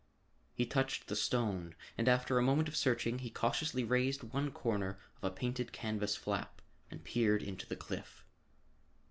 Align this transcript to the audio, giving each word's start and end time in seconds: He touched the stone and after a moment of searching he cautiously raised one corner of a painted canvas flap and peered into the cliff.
He 0.55 0.65
touched 0.65 1.05
the 1.09 1.15
stone 1.15 1.75
and 1.95 2.07
after 2.09 2.39
a 2.39 2.41
moment 2.41 2.67
of 2.67 2.75
searching 2.75 3.19
he 3.19 3.29
cautiously 3.29 3.83
raised 3.83 4.23
one 4.23 4.49
corner 4.49 4.97
of 5.17 5.23
a 5.31 5.35
painted 5.35 5.71
canvas 5.71 6.15
flap 6.15 6.59
and 6.89 7.03
peered 7.03 7.43
into 7.43 7.67
the 7.67 7.75
cliff. 7.75 8.25